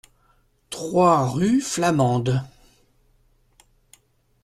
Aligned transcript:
trois 0.71 1.29
rue 1.29 1.61
Flamande 1.61 2.41